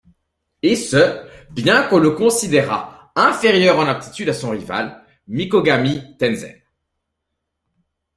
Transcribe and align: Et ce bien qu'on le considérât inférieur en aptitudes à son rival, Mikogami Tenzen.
Et 0.63 0.75
ce 0.75 1.27
bien 1.51 1.83
qu'on 1.87 1.99
le 1.99 2.09
considérât 2.09 3.11
inférieur 3.15 3.77
en 3.77 3.85
aptitudes 3.85 4.29
à 4.29 4.33
son 4.33 4.49
rival, 4.49 4.99
Mikogami 5.27 6.17
Tenzen. 6.17 6.59